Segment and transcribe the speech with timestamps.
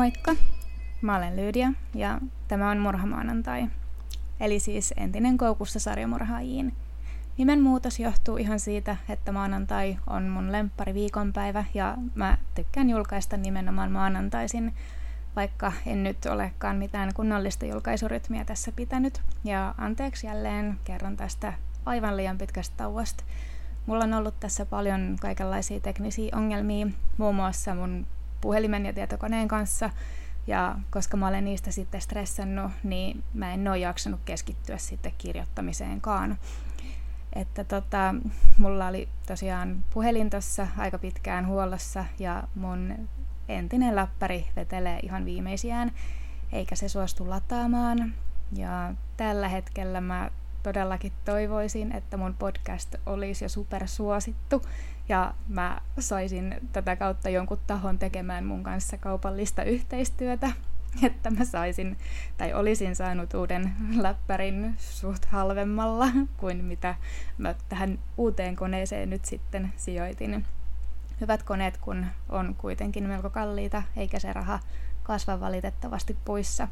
[0.00, 0.34] Moikka!
[1.02, 3.66] Mä olen Lydia ja tämä on Murhamaanantai,
[4.40, 6.72] eli siis entinen koukussa sarjamurhaajiin.
[7.38, 13.36] Nimen muutos johtuu ihan siitä, että maanantai on mun lemppari viikonpäivä ja mä tykkään julkaista
[13.36, 14.74] nimenomaan maanantaisin,
[15.36, 19.22] vaikka en nyt olekaan mitään kunnollista julkaisurytmiä tässä pitänyt.
[19.44, 21.52] Ja anteeksi jälleen kerron tästä
[21.86, 23.24] aivan liian pitkästä tauosta.
[23.86, 26.86] Mulla on ollut tässä paljon kaikenlaisia teknisiä ongelmia,
[27.18, 28.06] muun muassa mun
[28.40, 29.90] puhelimen ja tietokoneen kanssa.
[30.46, 36.38] Ja koska mä olen niistä sitten stressannut, niin mä en ole jaksanut keskittyä sitten kirjoittamiseenkaan.
[37.32, 38.14] Että tota,
[38.58, 43.08] mulla oli tosiaan puhelin tuossa aika pitkään huollossa ja mun
[43.48, 45.92] entinen läppäri vetelee ihan viimeisiään,
[46.52, 48.14] eikä se suostu lataamaan.
[48.56, 50.30] Ja tällä hetkellä mä
[50.62, 54.62] todellakin toivoisin, että mun podcast olisi jo supersuosittu
[55.08, 60.52] ja mä saisin tätä kautta jonkun tahon tekemään mun kanssa kaupallista yhteistyötä,
[61.06, 61.98] että mä saisin
[62.38, 66.94] tai olisin saanut uuden läppärin suht halvemmalla kuin mitä
[67.38, 70.46] mä tähän uuteen koneeseen nyt sitten sijoitin.
[71.20, 74.60] Hyvät koneet, kun on kuitenkin melko kalliita, eikä se raha
[75.02, 76.68] kasva valitettavasti poissa.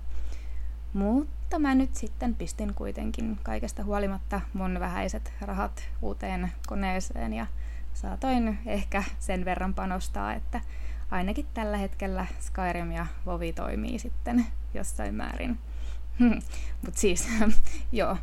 [0.92, 7.46] Mutta mä nyt sitten pistin kuitenkin kaikesta huolimatta mun vähäiset rahat uuteen koneeseen ja
[7.94, 10.60] saatoin ehkä sen verran panostaa, että
[11.10, 15.58] ainakin tällä hetkellä Skyrim ja Vovi toimii sitten jossain määrin.
[16.84, 17.28] Mutta siis,
[17.92, 18.16] joo,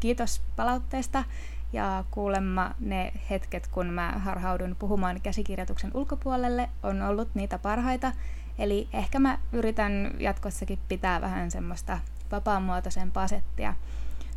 [0.00, 1.24] kiitos palautteesta
[1.72, 8.12] ja kuulemma ne hetket, kun mä harhaudun puhumaan käsikirjoituksen ulkopuolelle, on ollut niitä parhaita.
[8.60, 11.98] Eli ehkä mä yritän jatkossakin pitää vähän semmoista
[12.32, 13.74] vapaamuotoisempaa settiä.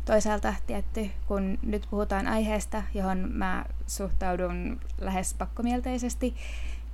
[0.04, 6.34] Toisaalta tietty, kun nyt puhutaan aiheesta, johon mä suhtaudun lähes pakkomielteisesti,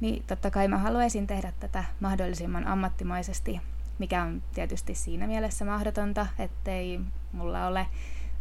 [0.00, 3.60] niin totta kai mä haluaisin tehdä tätä mahdollisimman ammattimaisesti,
[3.98, 7.00] mikä on tietysti siinä mielessä mahdotonta, ettei
[7.32, 7.86] mulla ole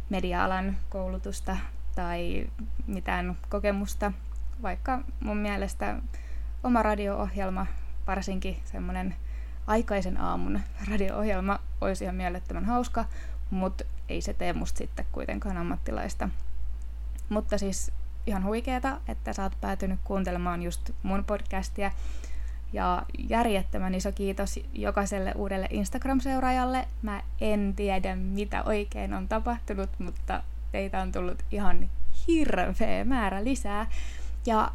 [0.08, 1.56] media-alan koulutusta
[1.94, 2.50] tai
[2.86, 4.12] mitään kokemusta,
[4.62, 5.96] vaikka mun mielestä
[6.64, 7.66] oma radio-ohjelma,
[8.06, 9.14] varsinkin semmoinen
[9.66, 13.04] aikaisen aamun radio-ohjelma olisi ihan mielettömän hauska,
[13.50, 16.28] mutta ei se tee musta sitten kuitenkaan ammattilaista.
[17.28, 17.92] Mutta siis
[18.26, 21.90] ihan huikeeta, että sä oot päätynyt kuuntelemaan just mun podcastia.
[22.72, 26.88] Ja järjettömän iso kiitos jokaiselle uudelle Instagram-seuraajalle.
[27.02, 31.90] Mä en tiedä, mitä oikein on tapahtunut, mutta teitä on tullut ihan
[32.28, 33.86] hirveä määrä lisää.
[34.46, 34.70] Ja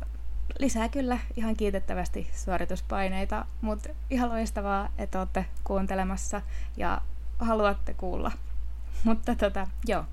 [0.59, 6.41] lisää kyllä ihan kiitettävästi suorituspaineita, mutta ihan loistavaa, että olette kuuntelemassa
[6.77, 7.01] ja
[7.39, 8.31] haluatte kuulla.
[9.03, 10.05] Mutta tota, joo.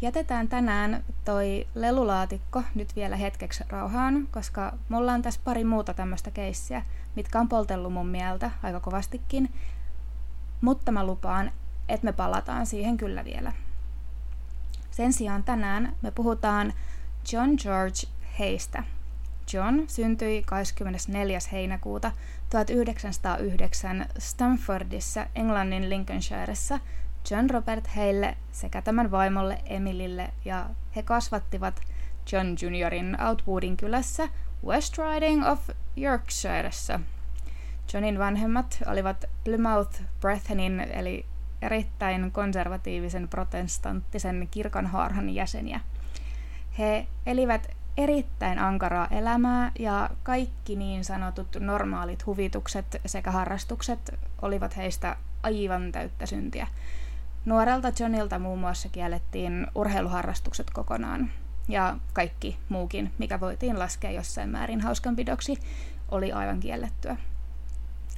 [0.00, 6.30] Jätetään tänään toi lelulaatikko nyt vielä hetkeksi rauhaan, koska mulla on tässä pari muuta tämmöistä
[6.30, 6.84] keissiä,
[7.16, 9.54] mitkä on poltellut mun mieltä aika kovastikin.
[10.60, 11.52] Mutta mä lupaan,
[11.88, 13.52] että me palataan siihen kyllä vielä.
[14.90, 16.72] Sen sijaan tänään me puhutaan
[17.32, 18.84] John George Heistä.
[19.52, 21.38] John syntyi 24.
[21.52, 22.12] heinäkuuta
[22.50, 26.80] 1909 Stamfordissa Englannin Lincolnshiressa
[27.30, 30.66] John Robert Heille sekä tämän vaimolle Emilille ja
[30.96, 31.80] he kasvattivat
[32.32, 34.28] John Juniorin Outwoodin kylässä
[34.64, 37.00] West Riding of Yorkshiressa.
[37.92, 41.26] Johnin vanhemmat olivat Plymouth Brethenin eli
[41.62, 45.80] erittäin konservatiivisen protestanttisen kirkonhaarhan jäseniä.
[46.78, 55.16] He elivät erittäin ankaraa elämää ja kaikki niin sanotut normaalit huvitukset sekä harrastukset olivat heistä
[55.42, 56.66] aivan täyttä syntiä.
[57.44, 61.30] Nuorelta Johnilta muun muassa kiellettiin urheiluharrastukset kokonaan
[61.68, 65.58] ja kaikki muukin, mikä voitiin laskea jossain määrin hauskanpidoksi,
[66.10, 67.16] oli aivan kiellettyä.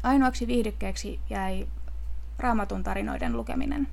[0.03, 1.69] Ainoaksi viihdykkeeksi jäi
[2.39, 3.89] raamatun tarinoiden lukeminen.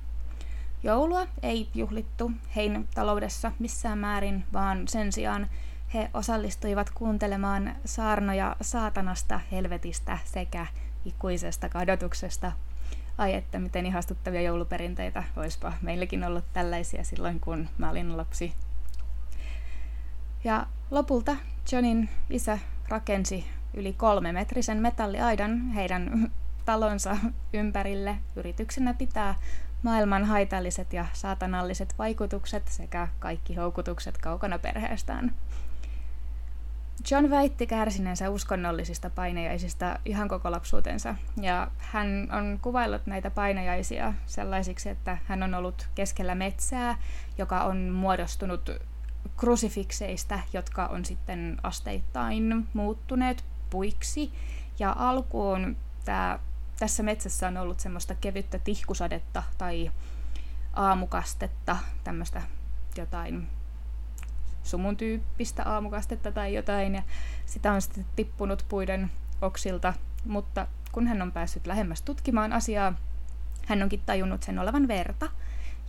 [0.82, 5.48] Joulua ei juhlittu hein taloudessa missään määrin, vaan sen sijaan
[5.94, 10.66] he osallistuivat kuuntelemaan saarnoja saatanasta, helvetistä sekä
[11.04, 12.52] ikuisesta kadotuksesta.
[13.18, 18.54] Ai että miten ihastuttavia jouluperinteitä, olisipa meilläkin ollut tällaisia silloin kun mä olin lapsi.
[20.44, 21.36] Ja lopulta
[21.72, 22.58] Johnin isä
[22.88, 26.30] rakensi yli kolme metrisen metalliaidan heidän
[26.64, 27.16] talonsa
[27.52, 29.34] ympärille yrityksenä pitää
[29.82, 35.34] maailman haitalliset ja saatanalliset vaikutukset sekä kaikki houkutukset kaukana perheestään.
[37.10, 44.88] John väitti kärsineensä uskonnollisista painajaisista ihan koko lapsuutensa, ja hän on kuvaillut näitä painajaisia sellaisiksi,
[44.88, 46.98] että hän on ollut keskellä metsää,
[47.38, 48.70] joka on muodostunut
[49.36, 54.32] krusifikseista, jotka on sitten asteittain muuttuneet puiksi,
[54.78, 56.38] ja alkuun tämä
[56.78, 59.90] tässä metsässä on ollut semmoista kevyttä tihkusadetta tai
[60.72, 62.42] aamukastetta, tämmöistä
[62.96, 63.57] jotain
[64.68, 67.02] sumun tyyppistä aamukastetta tai jotain, ja
[67.46, 69.10] sitä on sitten tippunut puiden
[69.42, 69.94] oksilta,
[70.24, 72.92] mutta kun hän on päässyt lähemmäs tutkimaan asiaa,
[73.66, 75.28] hän onkin tajunnut sen olevan verta,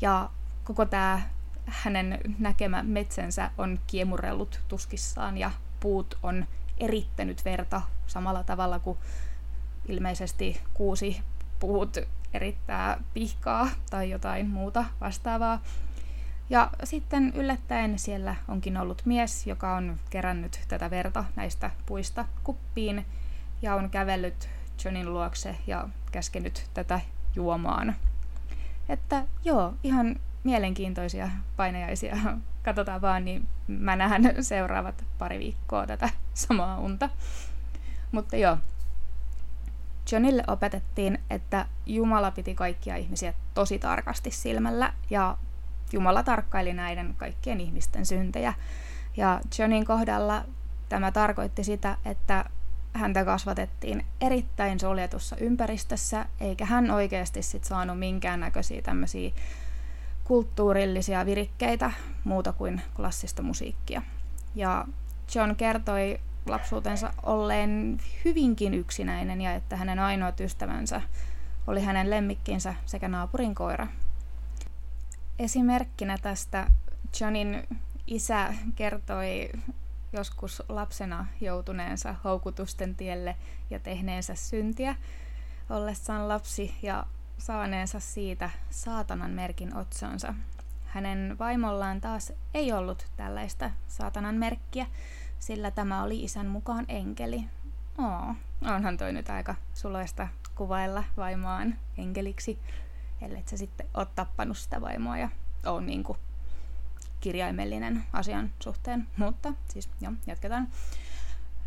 [0.02, 0.30] ja
[0.64, 1.22] koko tämä
[1.66, 6.46] hänen näkemä metsänsä on kiemurellut tuskissaan, ja puut on
[6.78, 8.98] erittänyt verta samalla tavalla kuin
[9.88, 11.22] ilmeisesti kuusi
[11.60, 11.98] puut
[12.34, 15.62] erittää pihkaa tai jotain muuta vastaavaa.
[16.50, 23.06] Ja sitten yllättäen siellä onkin ollut mies, joka on kerännyt tätä verta näistä puista kuppiin
[23.62, 24.50] ja on kävellyt
[24.86, 27.00] Johnin luokse ja käskenyt tätä
[27.36, 27.96] juomaan.
[28.90, 32.18] Että joo, ihan mielenkiintoisia painajaisia.
[32.66, 37.10] Katsotaan vaan, niin mä näen seuraavat pari viikkoa tätä samaa unta.
[38.12, 38.58] Mutta joo,
[40.12, 45.38] Johnille opetettiin, että Jumala piti kaikkia ihmisiä tosi tarkasti silmällä ja
[45.94, 48.54] Jumala tarkkaili näiden kaikkien ihmisten syntejä.
[49.18, 50.46] Ja Johnin kohdalla
[50.90, 52.46] tämä tarkoitti sitä, että
[52.94, 59.32] häntä kasvatettiin erittäin suljetussa ympäristössä, eikä hän oikeasti sit saanut minkäännäköisiä tämmöisiä
[60.24, 61.92] kulttuurillisia virikkeitä
[62.24, 64.02] muuta kuin klassista musiikkia.
[64.56, 64.86] Ja
[65.36, 71.02] John kertoi lapsuutensa olleen hyvinkin yksinäinen ja että hänen ainoat ystävänsä
[71.68, 73.88] oli hänen lemmikkinsä sekä naapurin koira.
[75.40, 76.72] Esimerkkinä tästä
[77.22, 77.68] Johnin
[78.08, 79.50] isä kertoi
[80.14, 83.36] joskus lapsena joutuneensa houkutusten tielle
[83.70, 84.96] ja tehneensä syntiä
[85.70, 87.06] ollessaan lapsi ja
[87.38, 90.34] saaneensa siitä saatanan merkin otsonsa.
[90.86, 94.86] Hänen vaimollaan taas ei ollut tällaista saatanan merkkiä,
[95.40, 97.46] sillä tämä oli isän mukaan enkeli.
[97.98, 98.36] Oo,
[98.74, 102.60] onhan toi nyt aika suloista kuvailla vaimoaan enkeliksi,
[103.22, 105.30] ellei sä sitten ole tappanut sitä vaimoa ja
[105.66, 106.18] on niin kuin
[107.20, 109.08] kirjaimellinen asian suhteen.
[109.18, 110.68] Mutta siis joo, jatketaan.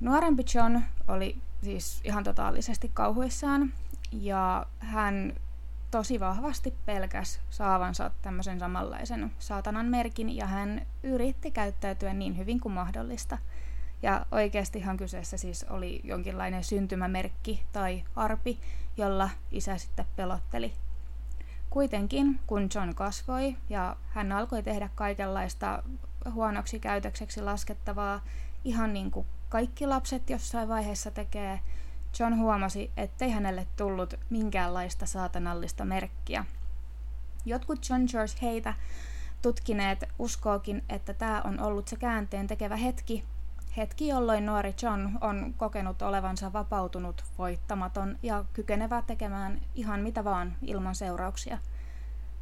[0.00, 3.72] Nuorempi John oli siis ihan totaalisesti kauhuissaan
[4.12, 5.32] ja hän
[5.90, 12.72] tosi vahvasti pelkäs saavansa tämmöisen samanlaisen saatanan merkin ja hän yritti käyttäytyä niin hyvin kuin
[12.72, 13.38] mahdollista.
[14.02, 18.58] Ja oikeastihan kyseessä siis oli jonkinlainen syntymämerkki tai arpi,
[18.96, 20.72] jolla isä sitten pelotteli.
[21.72, 25.82] Kuitenkin, kun John kasvoi ja hän alkoi tehdä kaikenlaista
[26.32, 28.24] huonoksi käytökseksi laskettavaa,
[28.64, 31.60] ihan niin kuin kaikki lapset jossain vaiheessa tekee,
[32.18, 36.44] John huomasi, ettei hänelle tullut minkäänlaista saatanallista merkkiä.
[37.44, 38.74] Jotkut John George heitä
[39.42, 43.24] tutkineet uskookin, että tämä on ollut se käänteen tekevä hetki,
[43.76, 50.56] hetki jolloin nuori John on kokenut olevansa vapautunut, voittamaton ja kykenevä tekemään ihan mitä vaan
[50.62, 51.58] ilman seurauksia.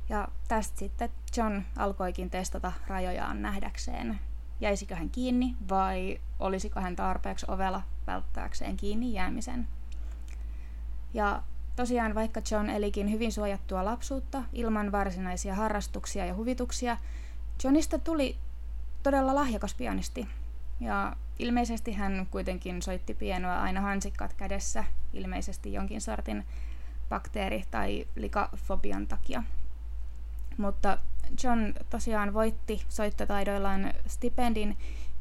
[0.09, 4.21] Ja tästä sitten John alkoikin testata rajojaan nähdäkseen,
[4.61, 9.69] jäisikö hän kiinni vai olisiko hän tarpeeksi ovella välttääkseen kiinni jäämisen.
[11.15, 11.43] Ja
[11.77, 16.97] tosiaan vaikka John elikin hyvin suojattua lapsuutta ilman varsinaisia harrastuksia ja huvituksia,
[17.65, 18.37] Johnista tuli
[19.03, 20.29] todella lahjakas pianisti.
[20.81, 26.47] Ja ilmeisesti hän kuitenkin soitti pienoa aina hansikkat kädessä, ilmeisesti jonkin sortin
[27.09, 29.43] bakteeri- tai likafobian takia.
[30.59, 30.99] Mutta
[31.45, 34.77] John tosiaan voitti soittotaidoillaan stipendin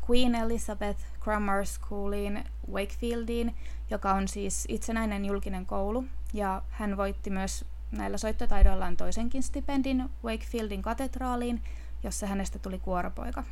[0.10, 3.56] Queen Elizabeth Grammar Schooliin Wakefieldiin,
[3.90, 10.82] joka on siis itsenäinen julkinen koulu, ja hän voitti myös näillä soittotaidoillaan toisenkin stipendin Wakefieldin
[10.82, 11.62] katedraaliin,
[12.04, 13.44] jossa hänestä tuli kuoropoika.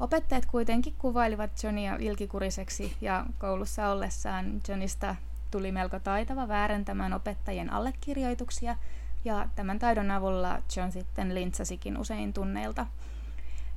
[0.00, 5.16] Opettajat kuitenkin kuvailivat Johnia ilkikuriseksi ja koulussa ollessaan Johnista
[5.50, 8.76] tuli melko taitava väärentämään opettajien allekirjoituksia
[9.24, 12.86] ja tämän taidon avulla John sitten lintsasikin usein tunneilta.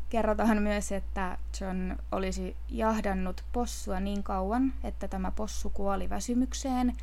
[0.10, 6.94] Kerrotaan myös, että John olisi jahdannut possua niin kauan, että tämä possu kuoli väsymykseen,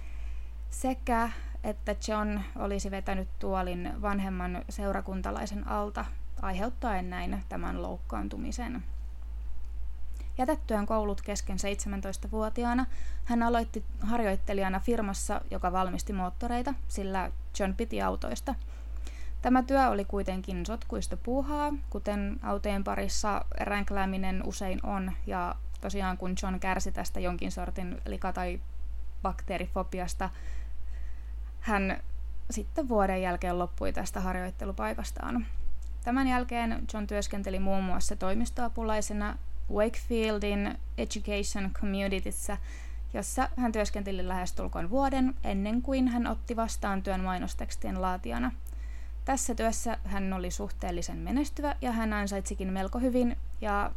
[0.70, 1.30] sekä
[1.64, 6.04] että John olisi vetänyt tuolin vanhemman seurakuntalaisen alta,
[6.42, 8.84] aiheuttaen näin tämän loukkaantumisen.
[10.38, 12.86] Jätettyään koulut kesken 17-vuotiaana
[13.24, 18.54] hän aloitti harjoittelijana firmassa, joka valmisti moottoreita, sillä John piti autoista.
[19.42, 26.34] Tämä työ oli kuitenkin sotkuista puuhaa, kuten autojen parissa ränklääminen usein on, ja tosiaan kun
[26.42, 28.60] John kärsi tästä jonkin sortin lika- tai
[29.22, 30.30] bakteerifobiasta,
[31.60, 32.02] hän
[32.50, 35.46] sitten vuoden jälkeen loppui tästä harjoittelupaikastaan.
[36.04, 39.38] Tämän jälkeen John työskenteli muun muassa toimistoapulaisena
[39.70, 42.58] Wakefieldin Education Communityssä
[43.14, 48.52] jossa hän työskenteli lähestulkoon vuoden ennen kuin hän otti vastaan työn mainostekstien laatijana.
[49.24, 53.92] Tässä työssä hän oli suhteellisen menestyvä ja hän ansaitsikin melko hyvin ja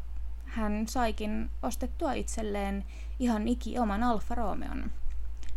[0.45, 2.85] hän saikin ostettua itselleen
[3.19, 4.91] ihan iki oman Alfa Romeon.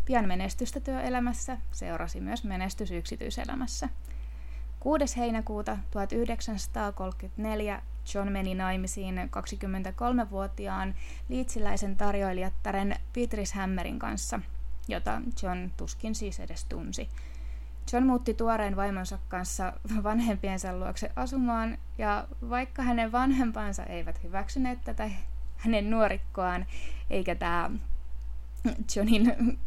[0.04, 3.88] Pian menestystä työelämässä seurasi myös menestys yksityiselämässä.
[4.80, 5.16] 6.
[5.16, 7.82] heinäkuuta 1934
[8.14, 10.94] John meni naimisiin 23-vuotiaan
[11.28, 14.40] liitsiläisen tarjoilijattaren Beatrice Hammerin kanssa,
[14.88, 17.08] jota John tuskin siis edes tunsi.
[17.92, 19.72] John muutti tuoreen vaimonsa kanssa
[20.02, 25.10] vanhempiensa luokse asumaan, ja vaikka hänen vanhempansa eivät hyväksyneet tätä
[25.56, 26.66] hänen nuorikkoaan,
[27.10, 27.70] eikä tämä
[28.96, 29.58] Johnin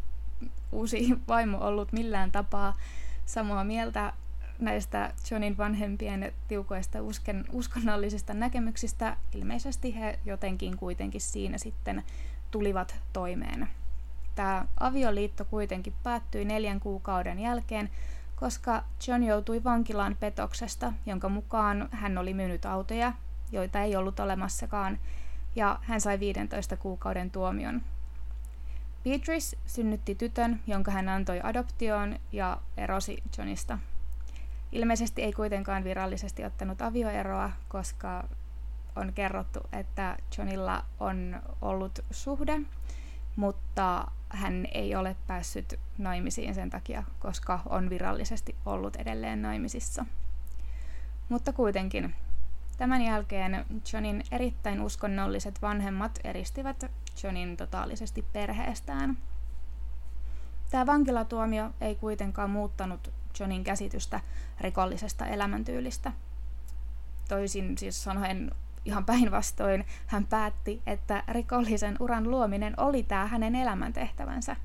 [0.72, 2.76] uusi vaimo ollut millään tapaa
[3.26, 4.12] samaa mieltä
[4.58, 12.04] näistä Johnin vanhempien tiukoista usken, uskonnollisista näkemyksistä, ilmeisesti he jotenkin kuitenkin siinä sitten
[12.50, 13.68] tulivat toimeen.
[14.34, 17.90] Tämä avioliitto kuitenkin päättyi neljän kuukauden jälkeen,
[18.36, 23.12] koska John joutui vankilaan petoksesta, jonka mukaan hän oli myynyt autoja,
[23.52, 24.98] joita ei ollut olemassakaan,
[25.56, 27.82] ja hän sai 15 kuukauden tuomion.
[29.04, 33.78] Beatrice synnytti tytön, jonka hän antoi adoptioon ja erosi Johnista.
[34.74, 38.28] Ilmeisesti ei kuitenkaan virallisesti ottanut avioeroa, koska
[38.96, 42.60] on kerrottu, että Johnilla on ollut suhde,
[43.36, 50.04] mutta hän ei ole päässyt naimisiin sen takia, koska on virallisesti ollut edelleen naimisissa.
[51.28, 52.14] Mutta kuitenkin,
[52.76, 56.84] tämän jälkeen Johnin erittäin uskonnolliset vanhemmat eristivät
[57.22, 59.18] Johnin totaalisesti perheestään.
[60.70, 64.20] Tämä vankilatuomio ei kuitenkaan muuttanut Johnin käsitystä
[64.60, 66.12] rikollisesta elämäntyylistä.
[67.28, 68.50] Toisin siis sanoen
[68.84, 74.56] ihan päinvastoin hän päätti, että rikollisen uran luominen oli tämä hänen elämäntehtävänsä.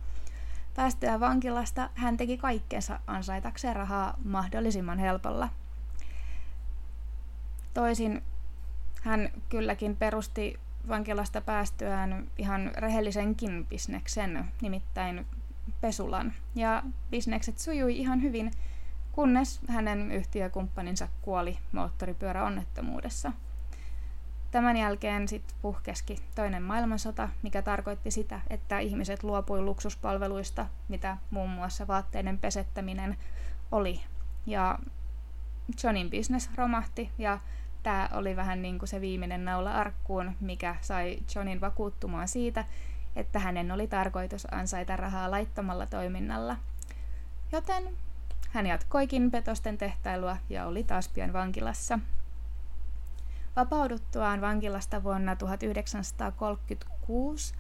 [0.76, 5.50] Päästyä vankilasta hän teki kaikkensa ansaitakseen rahaa mahdollisimman helpolla.
[7.74, 8.24] Toisin
[9.02, 15.26] hän kylläkin perusti vankilasta päästyään ihan rehellisenkin bisneksen, nimittäin
[15.82, 16.34] pesulan.
[16.56, 18.52] Ja bisnekset sujui ihan hyvin,
[19.12, 23.32] kunnes hänen yhtiökumppaninsa kuoli moottoripyöräonnettomuudessa.
[24.52, 31.50] Tämän jälkeen sitten puhkeski toinen maailmansota, mikä tarkoitti sitä, että ihmiset luopui luksuspalveluista, mitä muun
[31.50, 33.18] muassa vaatteiden pesettäminen
[33.72, 34.02] oli.
[34.46, 34.80] Ja
[35.84, 37.40] Johnin business romahti ja
[37.84, 42.66] tämä oli vähän niin kuin se viimeinen naula arkkuun, mikä sai Johnin vakuuttumaan siitä,
[43.16, 46.56] että hänen oli tarkoitus ansaita rahaa laittomalla toiminnalla.
[47.52, 47.84] Joten
[48.50, 52.00] hän jatkoikin petosten tehtailua ja oli taas pian vankilassa.
[53.56, 57.54] Vapauduttuaan vankilasta vuonna 1936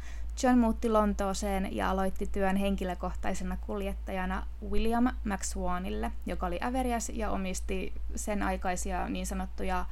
[0.44, 7.94] John muutti Lontooseen ja aloitti työn henkilökohtaisena kuljettajana William McSwanille, joka oli äveriäs ja omisti
[8.15, 9.86] sen aikaisia niin sanottuja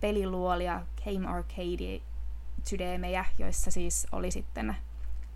[0.00, 2.00] peliluolia Game Arcade
[3.38, 4.76] joissa siis oli sitten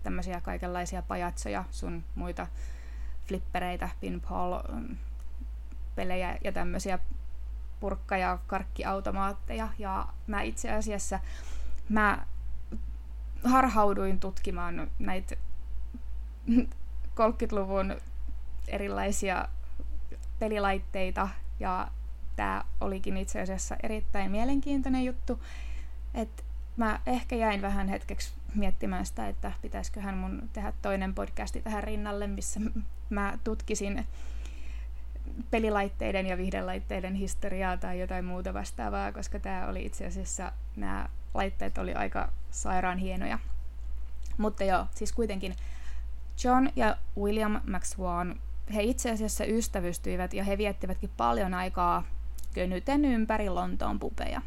[0.05, 2.47] tämmöisiä kaikenlaisia pajatsoja, sun muita
[3.27, 6.99] flippereitä, pinball-pelejä ja tämmöisiä
[7.79, 9.69] purkka- ja karkkiautomaatteja.
[9.79, 11.19] Ja mä itse asiassa
[11.89, 12.25] mä
[13.43, 15.35] harhauduin tutkimaan näitä
[17.19, 17.95] 30-luvun
[18.67, 19.47] erilaisia
[20.39, 21.87] pelilaitteita ja
[22.35, 25.43] tämä olikin itse asiassa erittäin mielenkiintoinen juttu,
[26.13, 26.43] että
[26.77, 32.27] mä ehkä jäin vähän hetkeksi miettimään sitä, että pitäisiköhän mun tehdä toinen podcasti tähän rinnalle,
[32.27, 32.59] missä
[33.09, 34.07] mä tutkisin
[35.51, 41.77] pelilaitteiden ja vihdelaitteiden historiaa tai jotain muuta vastaavaa, koska tämä oli itse asiassa, nämä laitteet
[41.77, 43.39] oli aika sairaan hienoja.
[44.37, 45.55] Mutta joo, siis kuitenkin
[46.43, 48.39] John ja William McSwan,
[48.73, 52.03] he itse asiassa ystävystyivät ja he viettivätkin paljon aikaa
[52.53, 54.41] könyten ympäri Lontoon pupeja.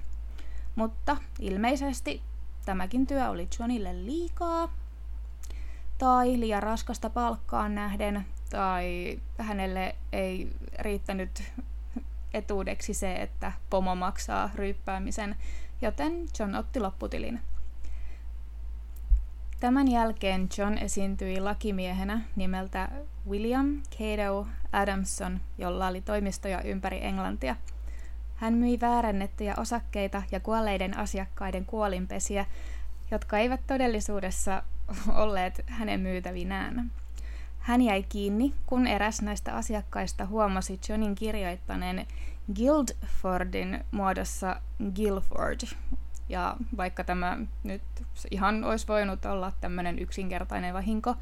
[0.77, 2.23] Mutta ilmeisesti
[2.69, 4.69] tämäkin työ oli Johnille liikaa,
[5.99, 11.43] tai liian raskasta palkkaan nähden, tai hänelle ei riittänyt
[12.35, 15.37] etuudeksi se, että pomo maksaa ryyppäämisen,
[15.83, 17.41] joten John otti lopputilin.
[19.61, 22.89] Tämän jälkeen John esiintyi lakimiehenä nimeltä
[23.29, 27.57] William Cato Adamson, jolla oli toimistoja ympäri Englantia.
[28.39, 32.47] Hän myi väärännettyjä osakkeita ja kuolleiden asiakkaiden kuolinpesiä,
[33.11, 34.63] jotka eivät todellisuudessa
[35.23, 36.91] olleet hänen myytävinään.
[37.59, 42.07] Hän jäi kiinni, kun eräs näistä asiakkaista huomasi Johnin kirjoittaneen
[42.57, 44.61] Guildfordin muodossa
[44.95, 45.61] Guilford.
[46.29, 47.83] Ja vaikka tämä nyt
[48.31, 51.15] ihan olisi voinut olla tämmöinen yksinkertainen vahinko,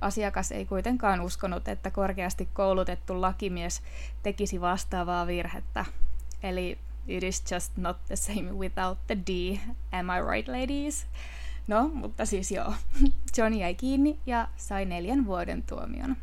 [0.00, 3.82] asiakas ei kuitenkaan uskonut, että korkeasti koulutettu lakimies
[4.22, 5.84] tekisi vastaavaa virhettä.
[6.42, 9.60] Eli it is just not the same without the D.
[9.92, 11.06] Am I right, ladies?
[11.68, 12.74] No, mutta siis joo.
[13.36, 16.16] John jäi kiinni ja sai neljän vuoden tuomion.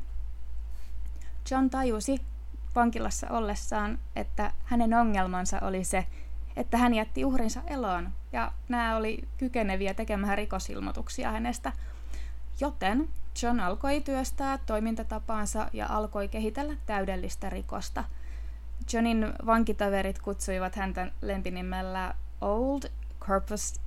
[1.52, 2.22] John tajusi
[2.76, 6.06] vankilassa ollessaan, että hänen ongelmansa oli se,
[6.56, 11.72] että hän jätti uhrinsa eloon ja nämä oli kykeneviä tekemään rikosilmoituksia hänestä.
[12.60, 13.10] Joten
[13.42, 18.04] John alkoi työstää toimintatapaansa ja alkoi kehitellä täydellistä rikosta.
[18.94, 22.84] Johnin vankitaverit kutsuivat häntä lempinimellä Old
[23.20, 23.82] Corpus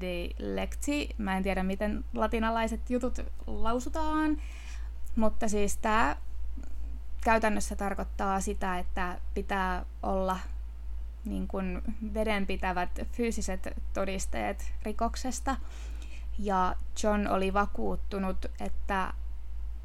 [0.00, 1.14] Delecti.
[1.18, 4.42] Mä en tiedä, miten latinalaiset jutut lausutaan,
[5.16, 6.16] mutta siis tämä
[7.24, 10.38] käytännössä tarkoittaa sitä, että pitää olla
[11.24, 11.82] niin kuin
[12.14, 15.56] vedenpitävät fyysiset todisteet rikoksesta.
[16.38, 19.12] Ja John oli vakuuttunut, että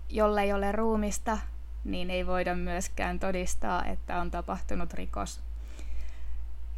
[0.10, 1.38] jollei ole ruumista,
[1.84, 5.40] niin ei voida myöskään todistaa, että on tapahtunut rikos.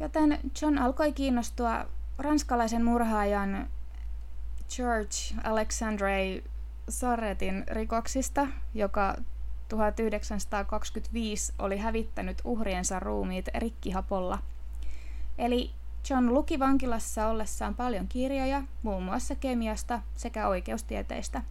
[0.00, 1.86] Joten John alkoi kiinnostua
[2.18, 3.68] ranskalaisen murhaajan
[4.76, 6.42] George Alexandre
[6.88, 9.16] Sarretin rikoksista, joka
[9.68, 14.38] 1925 oli hävittänyt uhriensa ruumiit rikkihapolla.
[15.38, 15.70] Eli
[16.10, 21.42] John luki vankilassa ollessaan paljon kirjoja, muun muassa kemiasta sekä oikeustieteistä.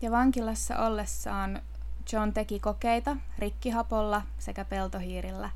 [0.00, 1.62] Ja vankilassa ollessaan
[2.12, 5.50] John teki kokeita rikkihapolla sekä peltohiirillä.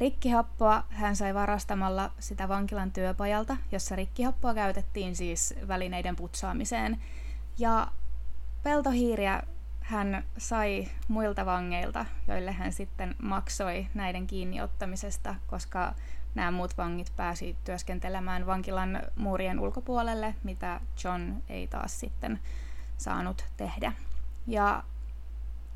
[0.00, 7.02] Rikkihappoa hän sai varastamalla sitä vankilan työpajalta, jossa rikkihappoa käytettiin siis välineiden putsaamiseen.
[7.58, 7.88] Ja
[8.62, 9.42] peltohiiriä
[9.80, 15.94] hän sai muilta vangeilta, joille hän sitten maksoi näiden kiinniottamisesta, koska
[16.34, 22.40] nämä muut vangit pääsi työskentelemään vankilan muurien ulkopuolelle, mitä John ei taas sitten
[22.96, 23.92] saanut tehdä.
[24.46, 24.84] Ja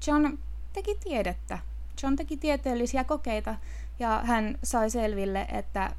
[0.06, 0.38] John
[0.72, 1.58] teki tiedettä.
[2.02, 3.54] John teki tieteellisiä kokeita
[3.98, 5.94] ja hän sai selville, että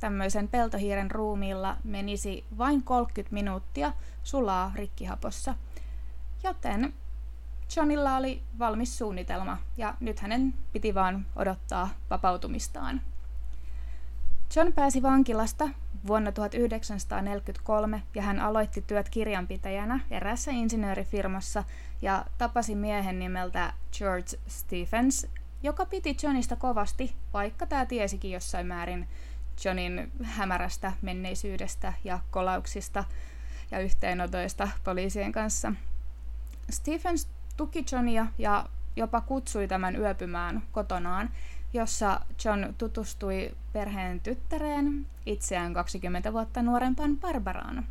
[0.00, 3.92] tämmöisen peltohiiren ruumiilla menisi vain 30 minuuttia
[4.24, 5.54] sulaa rikkihapossa.
[6.44, 6.94] Joten
[7.76, 13.00] Johnilla oli valmis suunnitelma ja nyt hänen piti vaan odottaa vapautumistaan.
[14.56, 15.68] John pääsi vankilasta
[16.06, 21.64] vuonna 1943 ja hän aloitti työt kirjanpitäjänä erässä insinöörifirmassa
[22.02, 25.26] ja tapasi miehen nimeltä George Stephens,
[25.62, 29.08] joka piti Johnista kovasti, vaikka tämä tiesikin jossain määrin
[29.64, 33.04] Johnin hämärästä menneisyydestä ja kolauksista
[33.70, 35.72] ja yhteenotoista poliisien kanssa.
[36.70, 41.30] Stephens tuki Johnia ja jopa kutsui tämän yöpymään kotonaan,
[41.72, 47.86] jossa John tutustui perheen tyttäreen, itseään 20 vuotta nuorempaan Barbaraan.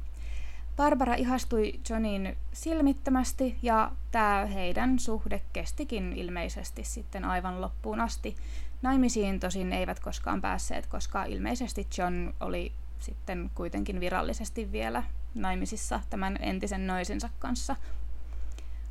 [0.77, 8.35] Barbara ihastui Johnin silmittömästi ja tämä heidän suhde kestikin ilmeisesti sitten aivan loppuun asti.
[8.81, 15.03] Naimisiin tosin eivät koskaan päässeet, koska ilmeisesti John oli sitten kuitenkin virallisesti vielä
[15.35, 17.75] naimisissa tämän entisen noisinsa kanssa–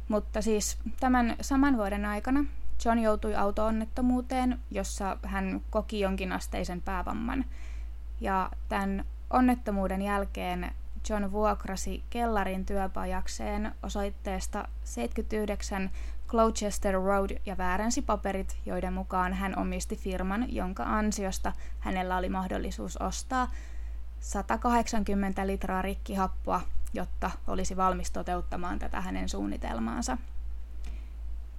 [0.09, 2.45] mutta siis tämän saman vuoden aikana
[2.85, 7.45] John joutui auto-onnettomuuteen, jossa hän koki jonkinasteisen päävamman.
[8.21, 10.71] Ja tämän onnettomuuden jälkeen
[11.11, 15.91] John vuokrasi kellarin työpajakseen osoitteesta 79
[16.29, 22.97] Gloucester Road ja väärensi paperit, joiden mukaan hän omisti firman, jonka ansiosta hänellä oli mahdollisuus
[22.97, 23.51] ostaa
[24.21, 26.61] 180 litraa rikkihappoa
[26.97, 30.19] jotta olisi valmis toteuttamaan tätä hänen suunnitelmaansa.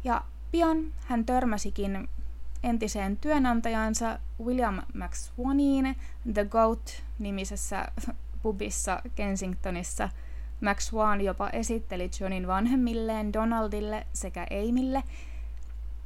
[0.03, 2.10] Ja pian hän törmäsikin
[2.63, 5.95] entiseen työnantajansa William McSwaniin
[6.33, 7.91] The Goat-nimisessä
[8.43, 10.10] pubissa Kensingtonissa.
[10.62, 15.03] McSwan jopa esitteli Johnin vanhemmilleen Donaldille sekä Amille,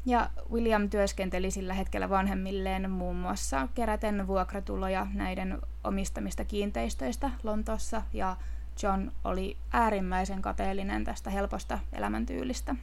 [0.06, 8.38] ja William työskenteli sillä hetkellä vanhemmilleen muun muassa keräten vuokratuloja näiden omistamista kiinteistöistä Lontoossa ja
[8.84, 12.75] John oli äärimmäisen kateellinen tästä helposta elämäntyylistä.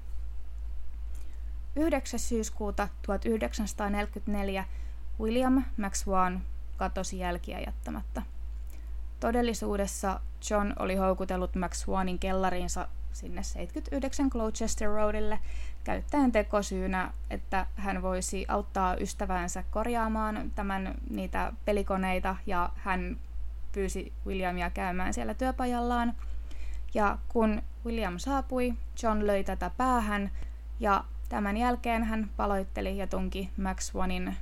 [1.78, 2.20] 9.
[2.20, 4.64] syyskuuta 1944
[5.20, 6.42] William McSwan
[6.76, 8.22] katosi jälkiä jättämättä.
[9.20, 15.38] Todellisuudessa John oli houkutellut McSwanin kellariinsa sinne 79 Gloucester Roadille
[15.84, 23.16] käyttäen tekosyynä, että hän voisi auttaa ystäväänsä korjaamaan tämän niitä pelikoneita ja hän
[23.72, 26.14] pyysi Williamia käymään siellä työpajallaan.
[26.94, 30.30] Ja kun William saapui, John löi tätä päähän
[30.80, 34.36] ja tämän jälkeen hän paloitteli ja tunki Max Swanin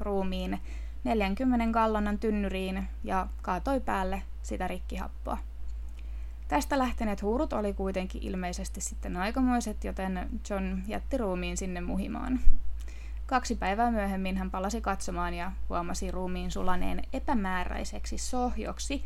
[0.00, 0.60] ruumiin
[1.04, 5.38] 40 gallonan tynnyriin ja kaatoi päälle sitä rikkihappoa.
[6.48, 12.40] Tästä lähteneet huurut oli kuitenkin ilmeisesti sitten aikamoiset, joten John jätti ruumiin sinne muhimaan.
[13.26, 19.04] Kaksi päivää myöhemmin hän palasi katsomaan ja huomasi ruumiin sulaneen epämääräiseksi sohjoksi,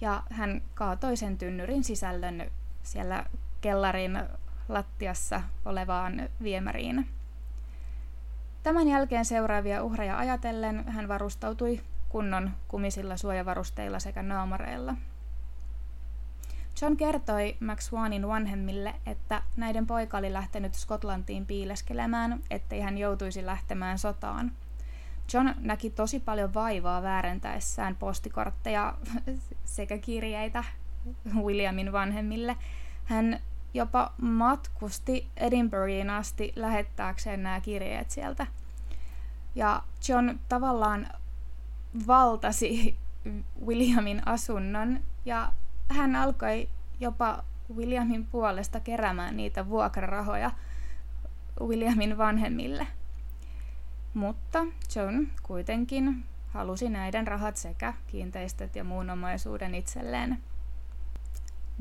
[0.00, 2.50] ja hän kaatoi sen tynnyrin sisällön
[2.82, 3.24] siellä
[3.60, 4.18] kellarin
[4.68, 7.08] lattiassa olevaan viemäriin.
[8.62, 14.94] Tämän jälkeen seuraavia uhreja ajatellen hän varustautui kunnon kumisilla suojavarusteilla sekä naamareilla.
[16.82, 23.46] John kertoi Max Swanin vanhemmille, että näiden poika oli lähtenyt Skotlantiin piileskelemään, ettei hän joutuisi
[23.46, 24.52] lähtemään sotaan.
[25.34, 28.94] John näki tosi paljon vaivaa väärentäessään postikortteja
[29.64, 30.64] sekä kirjeitä
[31.34, 32.56] Williamin vanhemmille.
[33.04, 33.40] Hän
[33.74, 38.46] jopa matkusti Edinburghiin asti lähettääkseen nämä kirjeet sieltä.
[39.54, 41.08] Ja John tavallaan
[42.06, 42.96] valtasi
[43.66, 45.52] Williamin asunnon ja
[45.88, 46.68] hän alkoi
[47.00, 47.44] jopa
[47.76, 50.50] Williamin puolesta keräämään niitä vuokrarahoja
[51.60, 52.86] Williamin vanhemmille.
[54.14, 60.38] Mutta John kuitenkin halusi näiden rahat sekä kiinteistöt ja muun omaisuuden itselleen.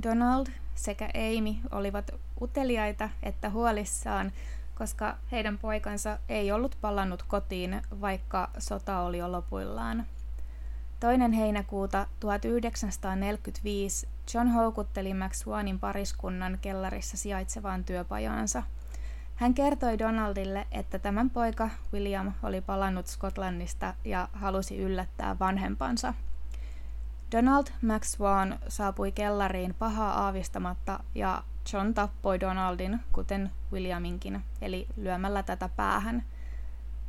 [0.04, 2.12] Donald sekä Amy olivat
[2.42, 4.32] uteliaita että huolissaan,
[4.76, 10.06] koska heidän poikansa ei ollut palannut kotiin, vaikka sota oli jo lopuillaan.
[11.00, 18.64] Toinen heinäkuuta 1945 John houkutteli Max Swanin pariskunnan kellarissa sijaitsevaan työpajaansa.
[19.36, 26.14] Hän kertoi Donaldille, että tämän poika William oli palannut Skotlannista ja halusi yllättää vanhempansa.
[27.32, 35.44] Donald Max Swan saapui kellariin pahaa aavistamatta ja John tappoi Donaldin, kuten Williaminkin, eli lyömällä
[35.44, 36.24] tätä päähän–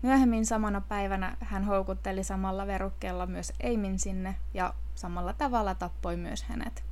[0.03, 6.43] Myöhemmin samana päivänä hän houkutteli samalla verukkeella myös Eimin sinne ja samalla tavalla tappoi myös
[6.43, 6.85] hänet.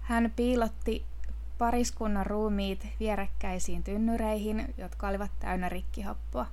[0.00, 1.04] Hän piilotti
[1.58, 6.46] pariskunnan ruumiit vierekkäisiin tynnyreihin, jotka olivat täynnä rikkihappoa.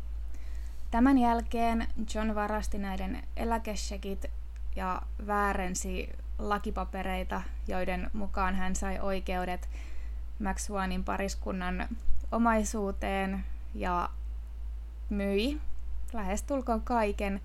[0.92, 4.26] Tämän jälkeen John varasti näiden eläkeshekit
[4.76, 6.10] ja väärensi
[6.40, 9.70] lakipapereita, joiden mukaan hän sai oikeudet
[10.40, 11.88] Max Swanin pariskunnan
[12.32, 14.10] omaisuuteen ja
[15.10, 15.62] myi
[16.14, 17.42] lähestulkoon kaiken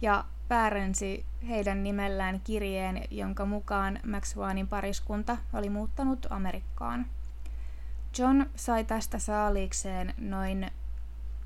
[0.00, 7.06] ja väärensi heidän nimellään kirjeen, jonka mukaan Max Swanin pariskunta oli muuttanut Amerikkaan.
[8.18, 10.70] John sai tästä saaliikseen noin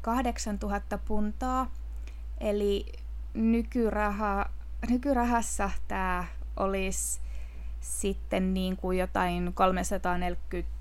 [0.02, 1.70] 8000 puntaa,
[2.40, 2.92] eli
[3.34, 4.50] nykyraha,
[4.90, 6.24] nykyrahassa tämä
[6.56, 7.20] olisi
[7.80, 10.76] sitten niin kuin jotain 340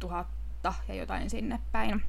[0.04, 0.26] 000
[0.88, 2.04] ja jotain sinne päin.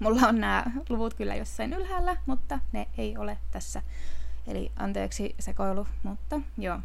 [0.00, 3.82] Mulla on nämä luvut kyllä jossain ylhäällä, mutta ne ei ole tässä.
[4.46, 6.80] Eli anteeksi sekoilu, mutta joo.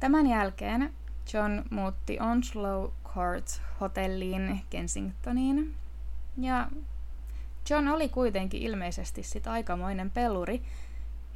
[0.00, 0.94] Tämän jälkeen
[1.32, 5.74] John muutti Onslow Court hotelliin Kensingtoniin.
[6.38, 6.68] Ja
[7.70, 10.62] John oli kuitenkin ilmeisesti sit aikamoinen peluri,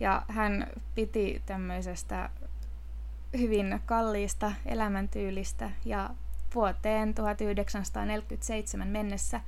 [0.00, 2.30] ja hän piti tämmöisestä
[3.38, 6.10] hyvin kalliista elämäntyylistä, ja
[6.54, 9.40] vuoteen 1947 mennessä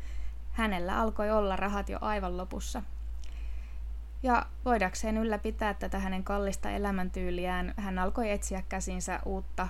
[0.53, 2.83] hänellä alkoi olla rahat jo aivan lopussa.
[4.23, 9.69] Ja voidakseen ylläpitää tätä hänen kallista elämäntyyliään, hän alkoi etsiä käsinsä uutta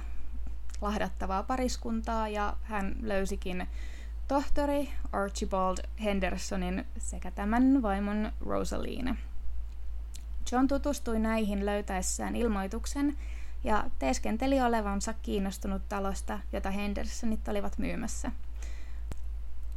[0.81, 3.67] lahdattavaa pariskuntaa ja hän löysikin
[4.29, 9.17] tohtori Archibald Hendersonin sekä tämän vaimon Rosaline.
[10.53, 13.17] John tutustui näihin löytäessään ilmoituksen
[13.65, 18.33] ja teeskenteli olevansa kiinnostunut talosta, jota Hendersonit olivat myymässä.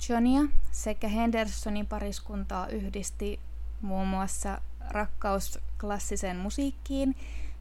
[0.10, 3.40] Johnia sekä Hendersonin pariskuntaa yhdisti
[3.82, 7.16] muun muassa rakkaus klassiseen musiikkiin,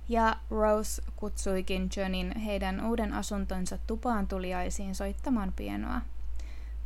[0.08, 6.00] ja Rose kutsuikin Johnin heidän uuden asuntonsa tupaan tuliaisiin soittamaan pienoa.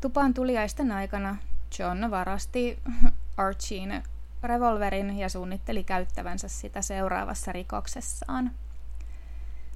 [0.00, 1.36] Tupaan tuliaisten aikana
[1.78, 2.78] John varasti
[3.36, 4.02] Archien
[4.42, 8.50] revolverin ja suunnitteli käyttävänsä sitä seuraavassa rikoksessaan.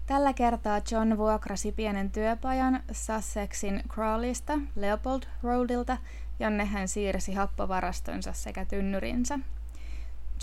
[0.07, 5.97] Tällä kertaa John vuokrasi pienen työpajan Sussexin Crawleysta Leopold Roadilta,
[6.41, 9.39] jonne hän siirsi happovarastonsa sekä tynnyrinsä.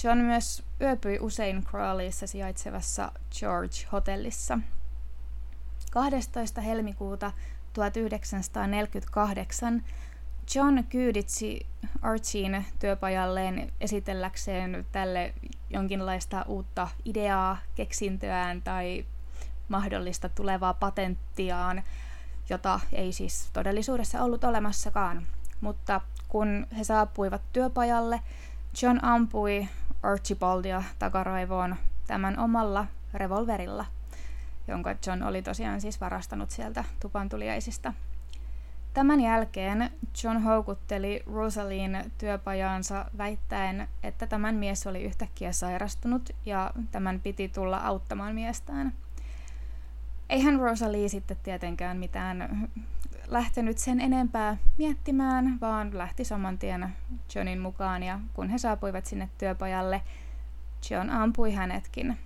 [0.03, 4.59] John myös yöpyi usein Crawleyssa sijaitsevassa George-hotellissa.
[5.91, 6.61] 12.
[6.61, 7.31] helmikuuta
[7.73, 9.83] 1948
[10.55, 11.65] John kyyditsi
[12.01, 15.33] Archien työpajalleen esitelläkseen tälle
[15.69, 19.05] jonkinlaista uutta ideaa, keksintöään tai
[19.67, 21.83] mahdollista tulevaa patenttiaan,
[22.49, 25.27] jota ei siis todellisuudessa ollut olemassakaan.
[25.61, 28.21] Mutta kun he saapuivat työpajalle,
[28.81, 29.67] John ampui
[30.03, 31.75] Archibaldia takaraivoon
[32.07, 33.85] tämän omalla revolverilla,
[34.67, 37.93] jonka John oli tosiaan siis varastanut sieltä tupantuliaisista.
[38.93, 39.91] Tämän jälkeen
[40.23, 47.77] John houkutteli Rosalien työpajaansa väittäen, että tämän mies oli yhtäkkiä sairastunut ja tämän piti tulla
[47.77, 48.93] auttamaan miestään.
[50.29, 52.69] Eihän Rosalie sitten tietenkään mitään
[53.27, 56.95] lähtenyt sen enempää miettimään, vaan lähti saman tien
[57.35, 60.01] Johnin mukaan ja kun he saapuivat sinne työpajalle,
[60.89, 62.17] John ampui hänetkin.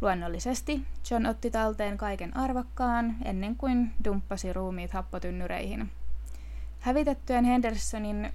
[0.00, 5.90] Luonnollisesti John otti talteen kaiken arvokkaan ennen kuin dumppasi ruumiit happotynnyreihin.
[6.80, 8.32] Hävitettyään Hendersonin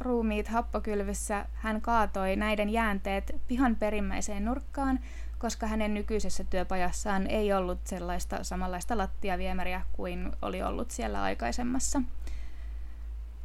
[0.00, 5.00] ruumiit happokylvyssä hän kaatoi näiden jäänteet pihan perimmäiseen nurkkaan,
[5.40, 12.02] koska hänen nykyisessä työpajassaan ei ollut sellaista samanlaista lattiaviemäriä kuin oli ollut siellä aikaisemmassa.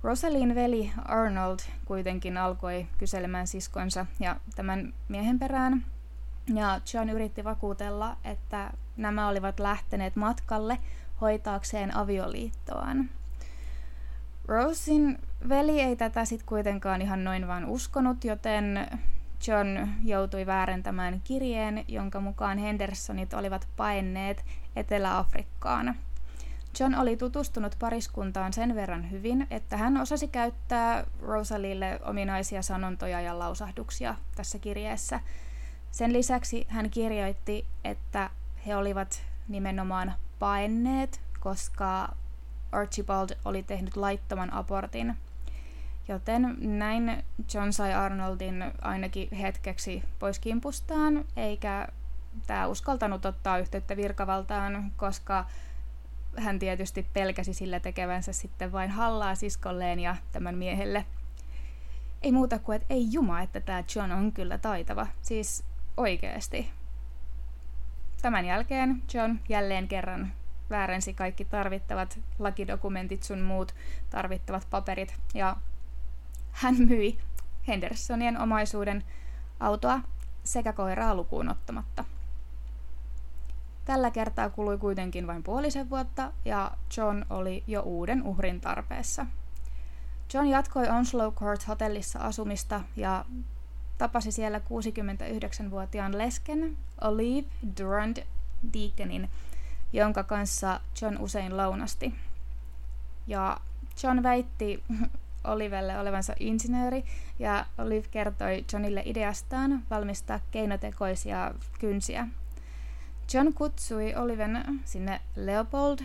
[0.03, 5.86] Rosalin veli Arnold kuitenkin alkoi kyselemään siskonsa ja tämän miehen perään,
[6.53, 10.77] ja John yritti vakuutella, että nämä olivat lähteneet matkalle
[11.21, 13.10] hoitaakseen avioliittoaan.
[14.45, 18.88] Rosin veli ei tätä sitten kuitenkaan ihan noin vaan uskonut, joten
[19.47, 25.95] John joutui väärentämään kirjeen, jonka mukaan Hendersonit olivat paenneet Etelä-Afrikkaan.
[26.79, 33.39] John oli tutustunut pariskuntaan sen verran hyvin, että hän osasi käyttää Rosalille ominaisia sanontoja ja
[33.39, 35.19] lausahduksia tässä kirjeessä–
[35.95, 38.29] sen lisäksi hän kirjoitti, että
[38.67, 42.15] he olivat nimenomaan paenneet, koska
[42.71, 45.17] Archibald oli tehnyt laittoman abortin.
[46.08, 51.88] Joten näin John sai Arnoldin ainakin hetkeksi pois kimpustaan, eikä
[52.48, 55.46] tämä uskaltanut ottaa yhteyttä virkavaltaan, koska
[56.38, 61.06] hän tietysti pelkäsi sillä tekevänsä sitten vain hallaa siskolleen ja tämän miehelle.
[62.22, 65.08] Ei muuta kuin, että ei juma, että tämä John on kyllä taitava.
[65.22, 65.63] Siis
[65.98, 66.70] Oikeesti.
[68.22, 70.34] Tämän jälkeen John jälleen kerran
[70.70, 73.76] väärensi kaikki tarvittavat lakidokumentit sun muut
[74.10, 75.56] tarvittavat paperit ja
[76.56, 77.18] hän myi
[77.68, 79.04] Hendersonien omaisuuden
[79.60, 80.00] autoa
[80.44, 82.06] sekä koiraa lukuun ottamatta.
[83.86, 89.26] Tällä kertaa kului kuitenkin vain puolisen vuotta ja John oli jo uuden uhrin tarpeessa.
[90.34, 93.26] John jatkoi Onslow Court hotellissa asumista ja
[93.98, 98.18] tapasi siellä 69-vuotiaan lesken Olive Durand
[98.74, 99.30] Deaconin,
[99.94, 102.15] jonka kanssa John usein lounasti.
[103.28, 103.58] Ja
[104.04, 104.84] John väitti
[105.45, 107.03] Olivelle olevansa insinööri
[107.39, 112.27] ja Olive kertoi Johnille ideastaan valmistaa keinotekoisia kynsiä.
[113.34, 115.99] John kutsui Oliven sinne Leopold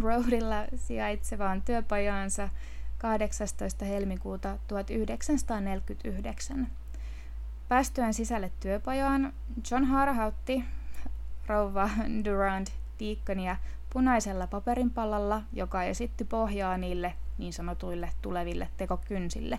[0.00, 2.48] Roadilla sijaitsevaan työpajaansa
[2.98, 3.84] 18.
[3.84, 6.68] helmikuuta 1949.
[7.68, 9.32] Päästyään sisälle työpajaan,
[9.70, 10.64] John harhautti
[11.46, 11.90] rouva
[12.24, 12.66] Durand
[13.00, 13.56] Deaconia
[13.92, 19.58] punaisella paperinpallalla, joka esitti pohjaa niille niin sanotuille tuleville tekokynsille.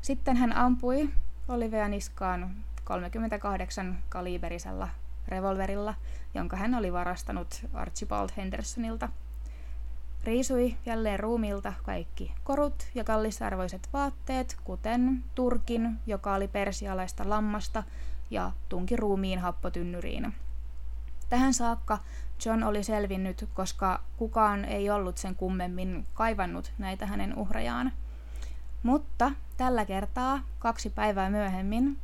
[0.00, 1.08] Sitten hän ampui
[1.48, 4.88] Olivea niskaan 38 kaliberisella
[5.28, 5.94] revolverilla,
[6.34, 9.08] jonka hän oli varastanut Archibald Hendersonilta–
[10.26, 17.82] riisui jälleen ruumilta kaikki korut ja kallisarvoiset vaatteet, kuten turkin, joka oli persialaista lammasta,
[18.30, 20.34] ja tunki ruumiin happotynnyriin.
[21.28, 21.98] Tähän saakka
[22.44, 27.92] John oli selvinnyt, koska kukaan ei ollut sen kummemmin kaivannut näitä hänen uhrejaan.
[28.82, 31.98] Mutta tällä kertaa, kaksi päivää myöhemmin,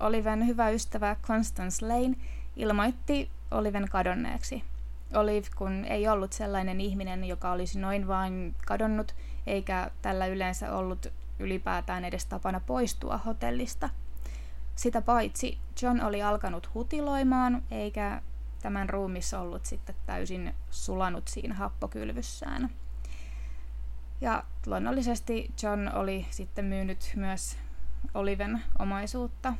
[0.00, 2.16] Oliven hyvä ystävä Constance Lane
[2.56, 4.64] ilmoitti Oliven kadonneeksi–
[5.14, 9.14] Olive, kun ei ollut sellainen ihminen, joka olisi noin vain kadonnut,
[9.46, 13.90] eikä tällä yleensä ollut ylipäätään edes tapana poistua hotellista.
[14.74, 18.22] Sitä paitsi John oli alkanut hutiloimaan, eikä
[18.62, 22.70] tämän ruumissa ollut sitten täysin sulanut siinä happokylvyssään.
[24.20, 27.58] Ja luonnollisesti John oli sitten myynyt myös
[28.14, 29.54] Oliven omaisuutta.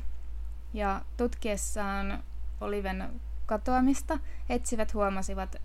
[0.73, 2.23] Ja tutkiessaan
[2.61, 5.55] Oliven katoamista etsivät huomasivat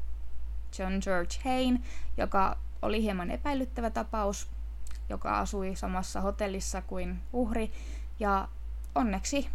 [0.78, 1.84] John George Hain,
[2.16, 4.50] joka oli hieman epäilyttävä tapaus,
[5.08, 7.72] joka asui samassa hotellissa kuin uhri,
[8.20, 8.48] ja
[8.94, 9.48] onneksi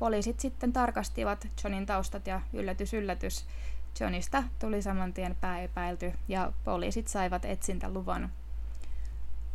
[0.00, 3.46] poliisit sitten tarkastivat Johnin taustat ja yllätys yllätys,
[4.00, 8.30] Johnista tuli saman tien pääepäilty ja poliisit saivat etsintäluvan.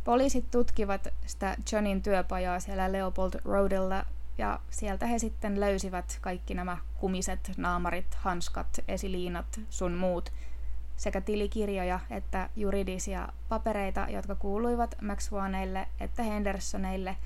[0.04, 4.04] Poliisit tutkivat sitä Johnin työpajaa siellä Leopold Roadilla
[4.38, 10.32] ja sieltä he sitten löysivät kaikki nämä kumiset, naamarit, hanskat, esiliinat, sun muut,
[10.96, 17.16] sekä tilikirjoja että juridisia papereita, jotka kuuluivat McSwaneille että Hendersoneille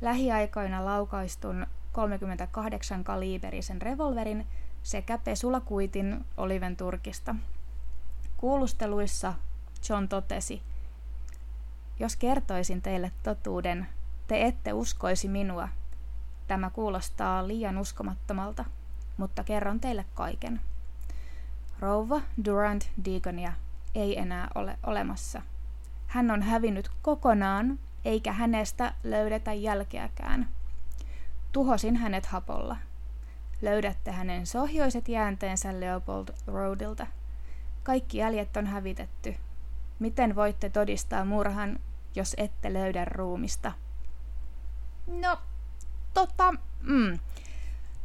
[0.00, 1.66] lähiaikoina laukaistun
[1.98, 4.46] 38 kaliiberisen revolverin
[4.82, 7.34] sekä pesulakuitin Oliven Turkista.
[8.36, 9.34] Kuulusteluissa
[9.88, 10.62] John totesi,
[11.98, 13.86] jos kertoisin teille totuuden,
[14.26, 15.68] te ette uskoisi minua.
[16.48, 18.64] Tämä kuulostaa liian uskomattomalta,
[19.16, 20.60] mutta kerron teille kaiken.
[21.80, 23.52] Rouva Durant Deagonia
[23.94, 25.42] ei enää ole olemassa.
[26.06, 30.57] Hän on hävinnyt kokonaan, eikä hänestä löydetä jälkeäkään.
[31.52, 32.76] Tuhosin hänet hapolla.
[33.62, 37.06] Löydätte hänen sohjoiset jäänteensä Leopold Roadilta.
[37.82, 39.34] Kaikki jäljet on hävitetty.
[39.98, 41.78] Miten voitte todistaa murhan,
[42.14, 43.72] jos ette löydä ruumista?
[45.06, 45.38] No,
[46.14, 47.18] tota, mm.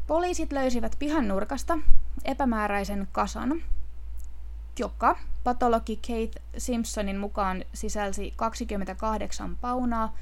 [0.08, 1.78] Poliisit löysivät pihan nurkasta
[2.26, 3.64] epämääräisen kasan,
[4.80, 10.14] joka patologi Kate Simpsonin mukaan sisälsi 28 paunaa,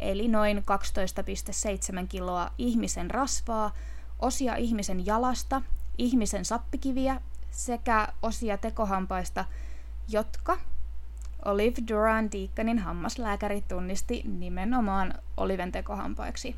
[0.00, 3.74] eli noin 12,7 kiloa ihmisen rasvaa,
[4.18, 5.62] osia ihmisen jalasta,
[5.98, 9.44] ihmisen sappikiviä sekä osia tekohampaista,
[10.08, 10.58] jotka
[11.44, 16.56] Olive Duran Deaconin hammaslääkäri tunnisti nimenomaan Oliven tekohampaiksi.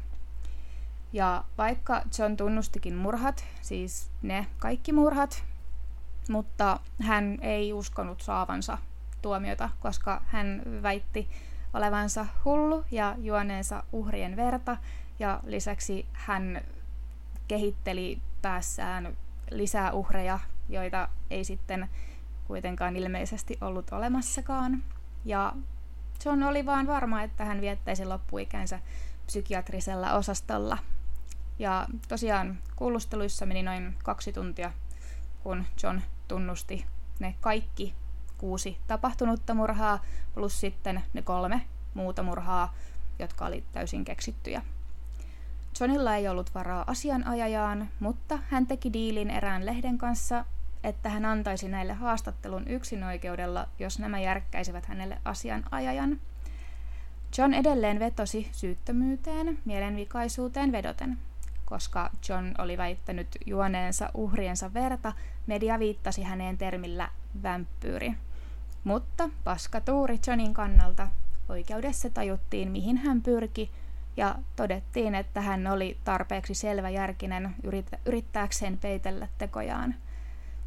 [1.13, 5.45] Ja vaikka John tunnustikin murhat, siis ne kaikki murhat,
[6.29, 8.79] mutta hän ei uskonut saavansa
[9.23, 11.29] tuomiota, koska hän väitti
[11.75, 14.77] olevansa hullu ja juoneensa uhrien verta,
[15.19, 16.61] ja lisäksi hän
[17.49, 19.17] kehitteli päässään
[19.51, 21.89] lisää uhreja, joita ei sitten
[22.47, 24.83] kuitenkaan ilmeisesti ollut olemassakaan.
[25.25, 25.53] Ja
[26.25, 28.81] John oli vaan varma, että hän viettäisi loppuikänsä
[29.27, 30.79] psykiatrisella osastolla.
[31.59, 34.73] Ja tosiaan kuulusteluissa meni noin kaksi tuntia,
[35.43, 36.87] kun John tunnusti
[37.19, 37.95] ne kaikki
[38.41, 41.63] kuusi tapahtunutta murhaa, plus sitten ne kolme
[41.95, 42.75] muuta murhaa,
[43.19, 44.63] jotka oli täysin keksittyjä.
[45.81, 50.45] Johnilla ei ollut varaa asianajajaan, mutta hän teki diilin erään lehden kanssa,
[50.85, 56.21] että hän antaisi näille haastattelun yksinoikeudella, jos nämä järkkäisivät hänelle asianajajan.
[57.39, 61.19] John edelleen vetosi syyttömyyteen, mielenvikaisuuteen vedoten.
[61.65, 65.13] Koska John oli väittänyt juoneensa uhriensa verta,
[65.47, 67.11] media viittasi häneen termillä
[67.43, 68.15] vampyyri.
[68.85, 71.09] Mutta paskatuuri Johnin kannalta
[71.49, 73.71] oikeudessa tajuttiin, mihin hän pyrki,
[74.17, 77.55] ja todettiin, että hän oli tarpeeksi selväjärkinen
[78.05, 79.95] yrittääkseen peitellä tekojaan–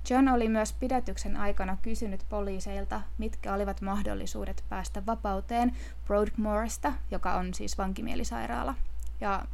[0.09, 5.75] John oli myös pidätyksen aikana kysynyt poliiseilta, mitkä olivat mahdollisuudet päästä vapauteen
[6.07, 8.75] Broadmooresta, joka on siis vankimielisairaala.
[9.21, 9.45] Ja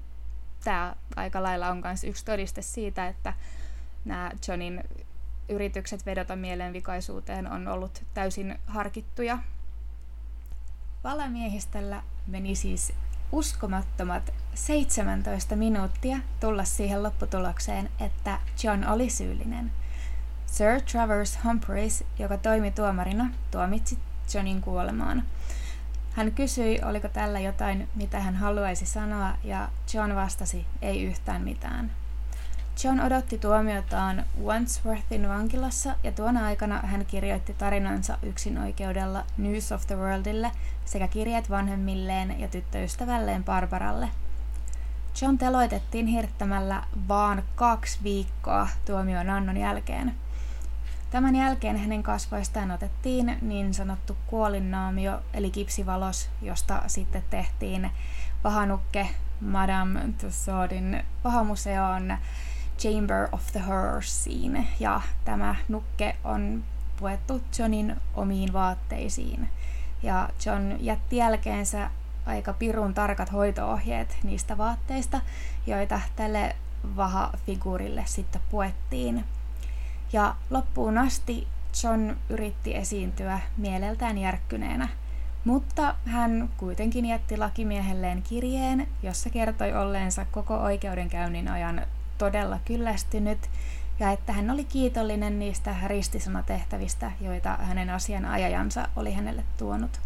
[0.63, 3.33] tämä aika lailla on myös yksi todiste siitä, että
[4.05, 4.83] nämä Johnin
[5.49, 9.38] yritykset vedota mielenvikaisuuteen on ollut täysin harkittuja.
[11.03, 12.93] Valamiehistöllä meni siis
[13.31, 19.71] uskomattomat 17 minuuttia tulla siihen lopputulokseen, että John oli syyllinen–
[20.51, 23.99] Sir Travers Humphreys, joka toimi tuomarina, tuomitsi
[24.33, 25.23] Johnin kuolemaan.
[26.12, 31.91] Hän kysyi, oliko tällä jotain, mitä hän haluaisi sanoa, ja John vastasi, ei yhtään mitään.
[32.83, 39.87] John odotti tuomiotaan Wandsworthin vankilassa ja tuona aikana hän kirjoitti tarinansa yksin oikeudella News of
[39.87, 40.51] the Worldille
[40.85, 44.09] sekä kirjeet vanhemmilleen ja tyttöystävälleen Barbaralle.
[45.21, 50.13] John teloitettiin hirttämällä vaan kaksi viikkoa tuomion annon jälkeen–
[51.11, 57.91] Tämän jälkeen hänen kasvoistaan otettiin niin sanottu kuolinnaamio, eli kipsivalos, josta sitten tehtiin
[58.41, 59.09] pahanukke
[59.41, 62.17] Madame Tussaudin pahamuseon
[62.80, 66.63] Chamber of the Hearsiin, ja tämä nukke on
[67.00, 69.50] puettu Johnin omiin vaatteisiin.
[70.04, 71.90] Ja John jätti jälkeensä
[72.25, 75.21] aika pirun tarkat hoitoohjeet niistä vaatteista,
[75.67, 76.56] joita tälle
[76.96, 79.25] vaha-figuurille sitten puettiin.
[80.13, 81.48] Ja loppuun asti
[81.84, 84.88] John yritti esiintyä mieleltään järkkyneenä,
[85.46, 91.82] mutta hän kuitenkin jätti lakimiehelleen kirjeen, jossa kertoi olleensa koko oikeudenkäynnin ajan
[92.19, 93.49] todella kyllästynyt
[93.99, 99.99] ja että hän oli kiitollinen niistä ristisanatehtävistä, joita hänen asianajajansa oli hänelle tuonut.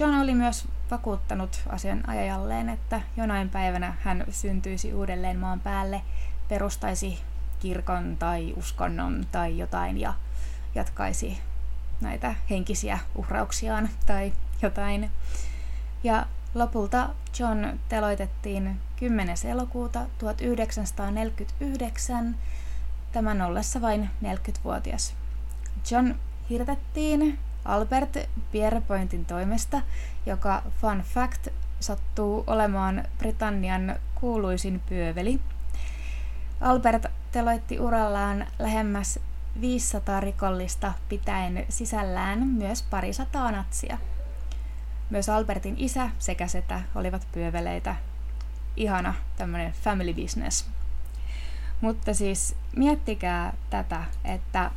[0.00, 6.02] John oli myös vakuuttanut asianajajalleen, että jonain päivänä hän syntyisi uudelleen maan päälle,
[6.48, 7.18] perustaisi
[7.60, 10.14] kirkon tai uskonnon tai jotain ja
[10.74, 11.38] jatkaisi
[12.00, 14.32] näitä henkisiä uhrauksiaan tai
[14.62, 15.10] jotain.
[16.04, 19.36] Ja Lopulta John teloitettiin 10.
[19.44, 22.36] elokuuta 1949,
[23.12, 25.14] tämän ollessa vain 40-vuotias.
[25.90, 26.14] John
[26.50, 28.16] hirtettiin Albert
[28.52, 29.82] Pierpointin toimesta,
[30.26, 31.48] joka fun fact
[31.80, 35.40] sattuu olemaan Britannian kuuluisin pyöveli.
[36.60, 39.18] Albert teloitti urallaan lähemmäs
[39.60, 43.98] 500 rikollista pitäen sisällään myös parisataa natsia.
[45.10, 47.96] Myös Albertin isä sekä setä olivat pyöveleitä.
[48.76, 50.66] Ihana tämmöinen family business.
[51.80, 54.70] Mutta siis miettikää tätä, että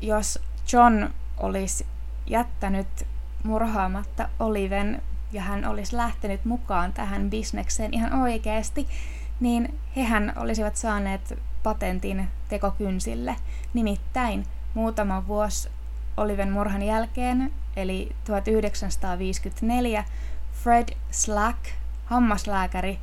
[0.00, 0.38] jos
[0.72, 1.86] John olisi
[2.26, 3.06] jättänyt
[3.44, 5.02] murhaamatta Oliven
[5.32, 8.88] ja hän olisi lähtenyt mukaan tähän bisnekseen ihan oikeasti,
[9.40, 13.36] niin hehän olisivat saaneet patentin tekokynsille.
[13.74, 15.68] Nimittäin muutama vuosi
[16.16, 20.04] Oliven murhan jälkeen, eli 1954,
[20.52, 21.58] Fred Slack,
[22.06, 22.98] hammaslääkäri,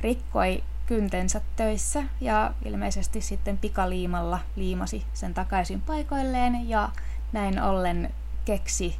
[0.00, 6.88] rikkoi kyntensä töissä ja ilmeisesti sitten pikaliimalla liimasi sen takaisin paikoilleen ja
[7.32, 8.96] näin ollen keksi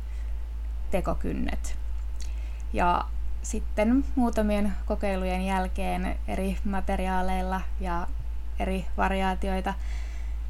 [0.90, 1.78] tekokynnet.
[2.72, 3.04] Ja
[3.42, 8.06] sitten muutamien kokeilujen jälkeen eri materiaaleilla ja
[8.58, 9.74] eri variaatioita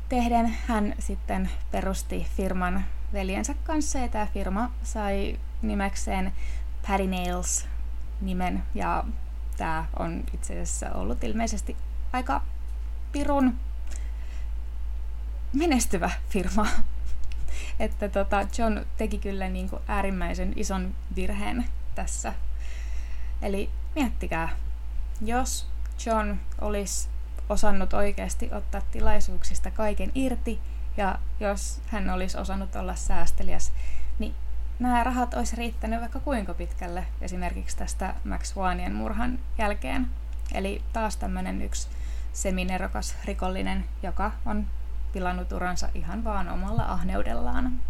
[0.08, 6.32] tehden hän sitten perusti firman veljensä kanssa ja tämä firma sai nimekseen
[6.88, 7.66] Paddy Nails
[8.20, 9.04] nimen ja
[9.56, 11.76] tämä on itse asiassa ollut ilmeisesti
[12.12, 12.42] aika
[13.12, 13.58] pirun
[15.52, 16.66] menestyvä firma.
[17.80, 21.64] että tota, John teki kyllä niin kuin äärimmäisen ison virheen
[21.94, 22.32] tässä.
[23.42, 24.48] Eli miettikää,
[25.20, 25.68] jos
[26.06, 27.08] John olisi
[27.48, 30.60] osannut oikeasti ottaa tilaisuuksista kaiken irti
[30.96, 33.72] ja jos hän olisi osannut olla säästeliäs,
[34.18, 34.34] niin
[34.78, 40.10] nämä rahat olisi riittänyt vaikka kuinka pitkälle esimerkiksi tästä Max Wanien murhan jälkeen.
[40.54, 41.88] Eli taas tämmöinen yksi
[42.32, 44.66] seminerokas rikollinen, joka on
[45.12, 47.80] pilannut uransa ihan vaan omalla ahneudellaan.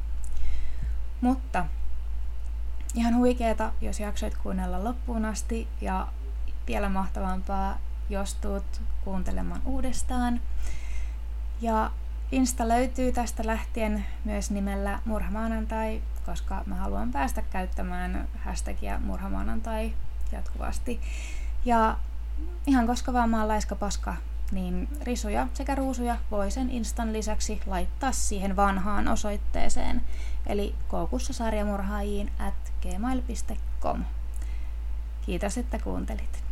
[1.20, 1.66] Mutta
[2.94, 6.08] ihan huikeeta, jos jaksoit kuunnella loppuun asti ja
[6.66, 7.78] vielä mahtavampaa,
[8.08, 10.40] jos tuut kuuntelemaan uudestaan.
[11.60, 11.90] Ja
[12.32, 19.92] Insta löytyy tästä lähtien myös nimellä Murhamaanantai, koska mä haluan päästä käyttämään hashtagia Murhamaanantai
[20.32, 21.00] jatkuvasti.
[21.64, 21.96] Ja
[22.66, 24.16] ihan koska vaan mä oon laiska paska,
[24.52, 30.02] niin risuja sekä ruusuja voi sen Instan lisäksi laittaa siihen vanhaan osoitteeseen,
[30.46, 34.04] eli koukussa sarjamurhaajiin at gmail.com.
[35.26, 36.45] Kiitos, että kuuntelit.